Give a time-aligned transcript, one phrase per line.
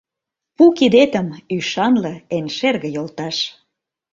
[0.55, 3.37] Пу кидетым, ӱшанле, Эн шерге йолташ!